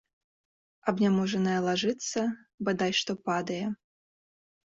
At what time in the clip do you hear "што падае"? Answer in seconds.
3.01-3.61